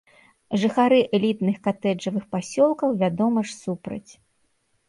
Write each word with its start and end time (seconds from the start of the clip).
Жыхары 0.61 0.99
элітных 1.17 1.59
катэджавых 1.67 2.25
пасёлкаў, 2.37 2.89
вядома 3.03 3.39
ж, 3.51 3.55
супраць. 3.63 4.11